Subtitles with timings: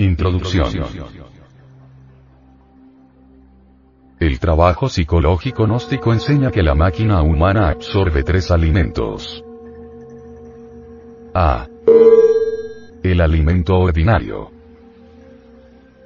[0.00, 0.68] Introducción.
[4.20, 9.42] El trabajo psicológico gnóstico enseña que la máquina humana absorbe tres alimentos.
[11.34, 11.66] A.
[13.02, 14.52] El alimento ordinario.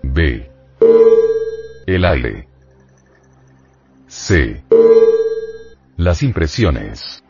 [0.02, 0.50] B.
[1.86, 2.48] El aire.
[4.06, 4.64] C.
[5.98, 7.22] Las impresiones.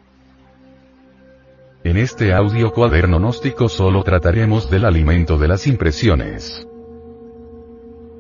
[1.85, 6.65] En este audio cuaderno gnóstico solo trataremos del alimento de las impresiones.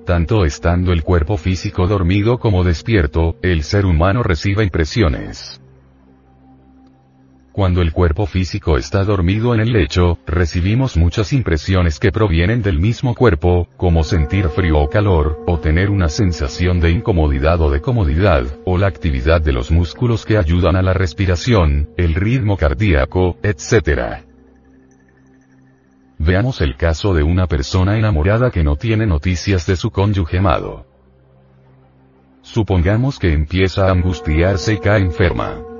[0.04, 5.60] Tanto estando el cuerpo físico dormido como despierto, el ser humano recibe impresiones.
[7.52, 12.78] Cuando el cuerpo físico está dormido en el lecho, recibimos muchas impresiones que provienen del
[12.78, 17.82] mismo cuerpo, como sentir frío o calor, o tener una sensación de incomodidad o de
[17.82, 23.36] comodidad, o la actividad de los músculos que ayudan a la respiración, el ritmo cardíaco,
[23.42, 24.24] etc.
[26.18, 30.86] Veamos el caso de una persona enamorada que no tiene noticias de su cónyuge amado.
[32.40, 35.71] Supongamos que empieza a angustiarse y cae enferma.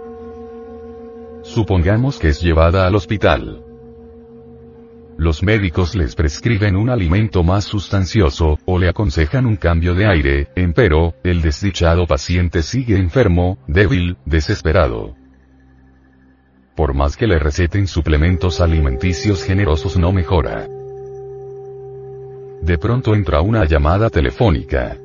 [1.43, 3.65] Supongamos que es llevada al hospital.
[5.19, 10.49] Los médicos les prescriben un alimento más sustancioso, o le aconsejan un cambio de aire,
[10.55, 15.15] empero, el desdichado paciente sigue enfermo, débil, desesperado.
[16.77, 20.67] Por más que le receten suplementos alimenticios generosos no mejora.
[22.63, 24.97] De pronto entra una llamada telefónica.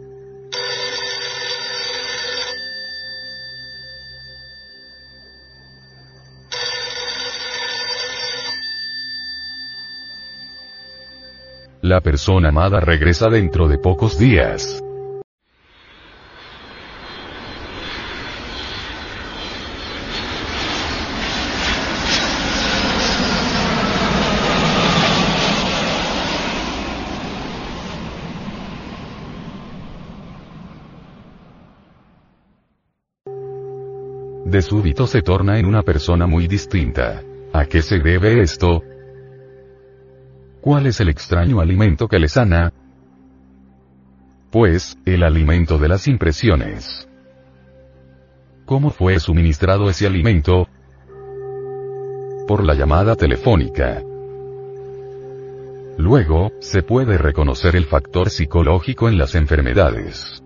[11.88, 14.84] La persona amada regresa dentro de pocos días.
[34.44, 37.24] De súbito se torna en una persona muy distinta.
[37.54, 38.84] ¿A qué se debe esto?
[40.62, 42.74] ¿Cuál es el extraño alimento que le sana?
[44.52, 47.08] Pues, el alimento de las impresiones.
[48.66, 50.68] ¿Cómo fue suministrado ese alimento?
[52.48, 54.02] Por la llamada telefónica.
[55.98, 60.44] Luego, se puede reconocer el factor psicológico en las enfermedades.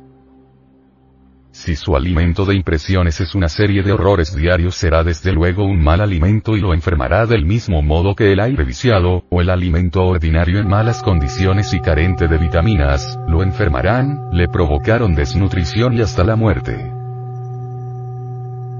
[1.63, 5.79] Si su alimento de impresiones es una serie de horrores diarios será desde luego un
[5.79, 10.01] mal alimento y lo enfermará del mismo modo que el aire viciado, o el alimento
[10.01, 16.23] ordinario en malas condiciones y carente de vitaminas, lo enfermarán, le provocaron desnutrición y hasta
[16.23, 16.91] la muerte.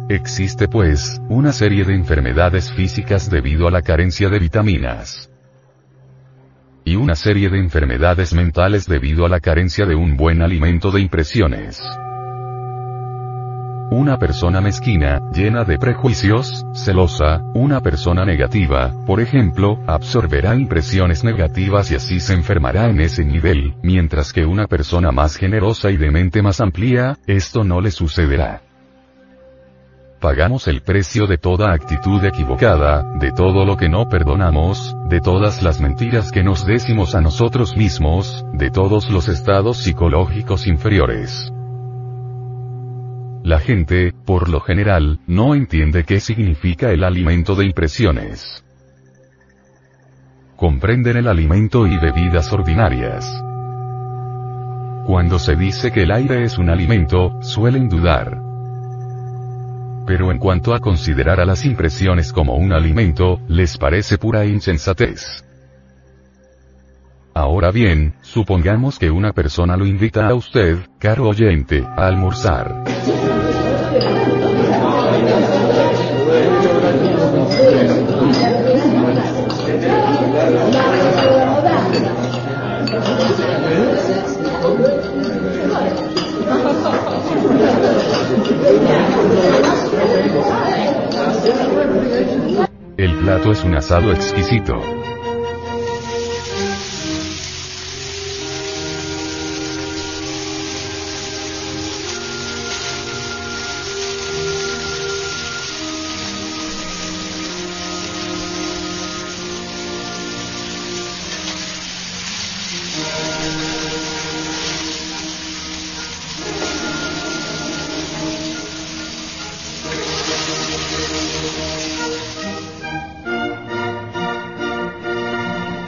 [0.10, 5.30] Existe pues, una serie de enfermedades físicas debido a la carencia de vitaminas.
[6.84, 11.02] Y una serie de enfermedades mentales debido a la carencia de un buen alimento de
[11.02, 11.80] impresiones.
[13.92, 21.92] Una persona mezquina, llena de prejuicios, celosa, una persona negativa, por ejemplo, absorberá impresiones negativas
[21.92, 26.10] y así se enfermará en ese nivel, mientras que una persona más generosa y de
[26.10, 28.62] mente más amplia, esto no le sucederá.
[30.22, 35.62] Pagamos el precio de toda actitud equivocada, de todo lo que no perdonamos, de todas
[35.64, 41.52] las mentiras que nos decimos a nosotros mismos, de todos los estados psicológicos inferiores.
[43.44, 48.64] La gente, por lo general, no entiende qué significa el alimento de impresiones.
[50.56, 53.26] Comprenden el alimento y bebidas ordinarias.
[55.08, 58.40] Cuando se dice que el aire es un alimento, suelen dudar.
[60.06, 65.44] Pero en cuanto a considerar a las impresiones como un alimento, les parece pura insensatez.
[67.34, 72.84] Ahora bien, supongamos que una persona lo invita a usted, caro oyente, a almorzar.
[92.98, 95.01] El plato es un asado exquisito.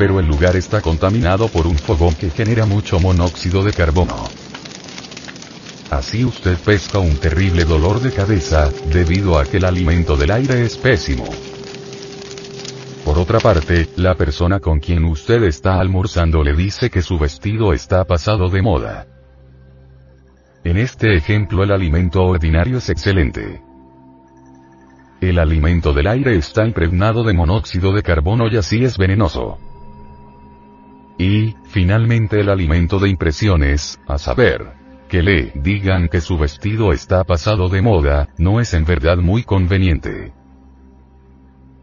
[0.04, 4.14] Pero el lugar está contaminado por un fogón que genera mucho monóxido de carbono.
[5.92, 10.66] Así usted pesca un terrible dolor de cabeza, debido a que el alimento del aire
[10.66, 11.24] es pésimo.
[13.06, 17.72] Por otra parte, la persona con quien usted está almorzando le dice que su vestido
[17.72, 19.08] está pasado de moda.
[20.66, 23.62] En este ejemplo el alimento ordinario es excelente.
[25.22, 29.60] El alimento del aire está impregnado de monóxido de carbono y así es venenoso.
[31.18, 34.74] Y, finalmente el alimento de impresiones, a saber,
[35.08, 39.44] que le digan que su vestido está pasado de moda, no es en verdad muy
[39.44, 40.34] conveniente.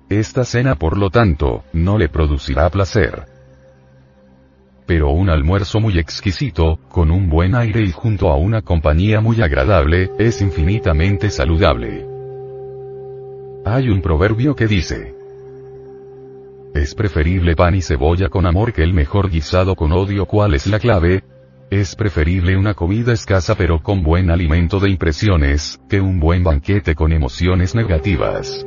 [0.09, 3.27] Esta cena por lo tanto, no le producirá placer.
[4.85, 9.41] Pero un almuerzo muy exquisito, con un buen aire y junto a una compañía muy
[9.41, 12.05] agradable, es infinitamente saludable.
[13.65, 15.15] Hay un proverbio que dice,
[16.81, 20.25] es preferible pan y cebolla con amor que el mejor guisado con odio.
[20.25, 21.23] ¿Cuál es la clave?
[21.71, 26.95] Es preferible una comida escasa pero con buen alimento de impresiones, que un buen banquete
[26.95, 28.67] con emociones negativas.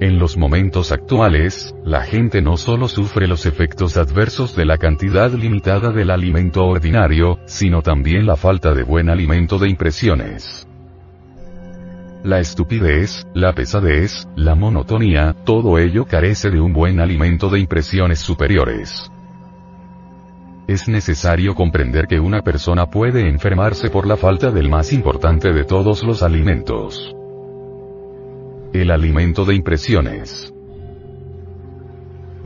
[0.00, 5.30] En los momentos actuales, la gente no solo sufre los efectos adversos de la cantidad
[5.32, 10.66] limitada del alimento ordinario, sino también la falta de buen alimento de impresiones.
[12.24, 18.20] La estupidez, la pesadez, la monotonía, todo ello carece de un buen alimento de impresiones
[18.20, 19.10] superiores.
[20.68, 25.64] Es necesario comprender que una persona puede enfermarse por la falta del más importante de
[25.64, 27.12] todos los alimentos.
[28.72, 30.54] El alimento de impresiones.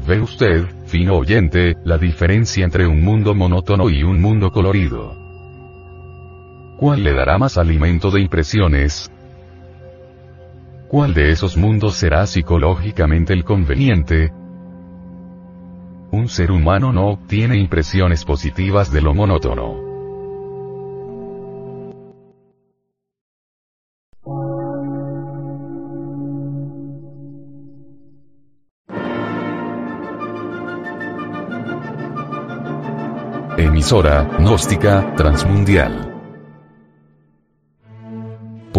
[0.08, 5.14] ¿Ve usted, fino oyente, la diferencia entre un mundo monótono y un mundo colorido?
[6.78, 9.10] ¿Cuál le dará más alimento de impresiones?
[10.88, 14.32] ¿Cuál de esos mundos será psicológicamente el conveniente?
[16.12, 19.84] Un ser humano no obtiene impresiones positivas de lo monótono.
[33.58, 36.05] Emisora, gnóstica, transmundial.